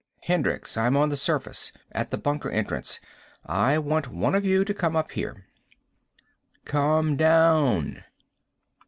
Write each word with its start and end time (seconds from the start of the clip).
"Hendricks. 0.23 0.77
I'm 0.77 0.97
on 0.97 1.09
the 1.09 1.15
surface. 1.15 1.71
At 1.91 2.09
the 2.09 2.17
bunker 2.17 2.49
entrance. 2.49 2.99
I 3.45 3.77
want 3.77 4.07
one 4.11 4.33
of 4.33 4.43
you 4.43 4.65
to 4.65 4.73
come 4.73 4.95
up 4.95 5.11
here." 5.11 5.45
"Come 6.65 7.15
down." 7.15 8.03